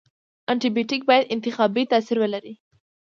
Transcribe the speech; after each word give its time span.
انټي 0.51 0.69
بیوټیک 0.75 1.01
باید 1.09 1.31
انتخابي 1.33 1.83
تاثیر 1.91 2.17
ولري. 2.19 2.53